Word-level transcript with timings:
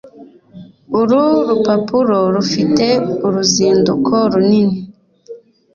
Uru 0.99 1.23
rupapuro 1.49 2.17
rufite 2.33 2.87
uruzinduko 3.27 4.13
runini. 4.31 4.77